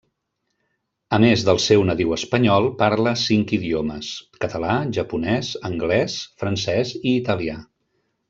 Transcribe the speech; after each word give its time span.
A 1.17 1.17
més 1.23 1.43
del 1.49 1.59
seu 1.65 1.83
nadiu 1.89 2.15
espanyol, 2.15 2.69
parla 2.79 3.13
cinc 3.25 3.53
idiomes: 3.57 4.09
català, 4.47 4.79
japonès, 4.99 5.51
anglès, 5.71 6.17
francès 6.45 6.95
i 7.03 7.13
italià. 7.19 7.59